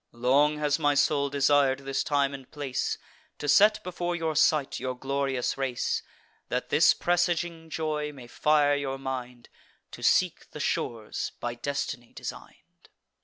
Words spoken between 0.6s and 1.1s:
my